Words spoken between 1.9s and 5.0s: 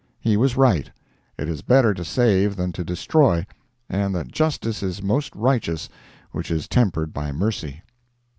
to save than to destroy, and that justice is